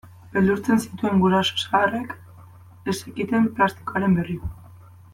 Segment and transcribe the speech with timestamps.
[0.35, 2.17] Beldurtzen zituen guraso zaharrek
[2.93, 4.41] ez zekiten plastikoaren berri.